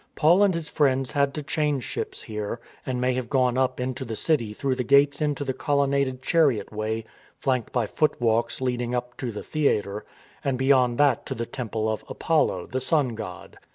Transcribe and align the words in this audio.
Paul 0.15 0.41
and 0.41 0.55
his 0.55 0.67
friends 0.67 1.11
had 1.11 1.31
to 1.35 1.43
change 1.43 1.83
ships 1.83 2.23
here, 2.23 2.59
and 2.87 2.99
may 2.99 3.13
have 3.13 3.29
gone 3.29 3.55
up 3.55 3.79
into 3.79 4.03
the 4.03 4.15
city 4.15 4.51
through 4.51 4.73
the 4.73 4.83
gates 4.83 5.21
into 5.21 5.43
the 5.43 5.53
colonnaded 5.53 6.23
chariot 6.23 6.71
way 6.73 7.05
flanked 7.37 7.71
by 7.71 7.85
foot 7.85 8.19
walks 8.19 8.61
leading 8.61 8.95
up 8.95 9.15
to 9.17 9.31
the 9.31 9.43
theatre, 9.43 10.03
and 10.43 10.57
beyond 10.57 10.97
that 10.97 11.27
to 11.27 11.35
the 11.35 11.45
Temple 11.45 11.87
of 11.87 12.03
Apollo, 12.09 12.69
the 12.71 12.81
sun 12.81 13.09
god. 13.09 13.59